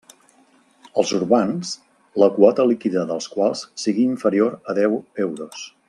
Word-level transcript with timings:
Els 1.01 1.11
urbans, 1.17 1.73
la 2.23 2.29
quota 2.39 2.65
líquida 2.71 3.05
dels 3.13 3.29
quals 3.35 3.63
sigui 3.85 4.07
inferior 4.15 4.57
a 4.65 4.77
deu 4.81 4.99
euros. 5.29 5.67